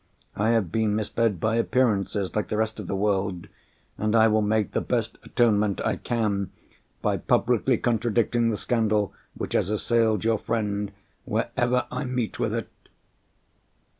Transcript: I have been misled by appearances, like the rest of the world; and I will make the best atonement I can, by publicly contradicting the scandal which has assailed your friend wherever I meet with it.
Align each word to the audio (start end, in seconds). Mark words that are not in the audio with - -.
I 0.35 0.49
have 0.49 0.71
been 0.71 0.95
misled 0.95 1.39
by 1.39 1.57
appearances, 1.57 2.35
like 2.35 2.47
the 2.47 2.57
rest 2.57 2.79
of 2.79 2.87
the 2.87 2.95
world; 2.95 3.47
and 3.99 4.15
I 4.15 4.27
will 4.29 4.41
make 4.41 4.71
the 4.71 4.81
best 4.81 5.19
atonement 5.21 5.79
I 5.85 5.95
can, 5.95 6.49
by 7.03 7.17
publicly 7.17 7.77
contradicting 7.77 8.49
the 8.49 8.57
scandal 8.57 9.13
which 9.37 9.53
has 9.53 9.69
assailed 9.69 10.23
your 10.25 10.39
friend 10.39 10.91
wherever 11.25 11.85
I 11.91 12.05
meet 12.05 12.39
with 12.39 12.55
it. 12.55 12.69